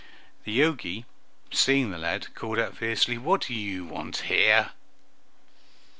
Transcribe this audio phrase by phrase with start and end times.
[0.45, 1.05] The Jogi,
[1.51, 4.71] seeing the lad, called out fiercely, "What do you want here?"